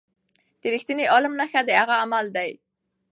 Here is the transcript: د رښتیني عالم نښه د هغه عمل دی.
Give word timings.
د 0.61 0.63
رښتیني 0.73 1.05
عالم 1.13 1.33
نښه 1.39 1.61
د 1.65 1.69
هغه 1.81 1.95
عمل 2.03 2.25
دی. 2.35 2.51